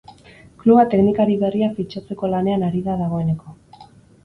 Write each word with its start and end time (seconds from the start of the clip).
Kluba 0.63 0.85
teknikari 0.93 1.35
berria 1.43 1.69
fitxatzeko 1.77 2.33
lanean 2.33 2.67
ari 2.71 2.83
da 2.91 2.99
dagoeneko. 3.05 3.57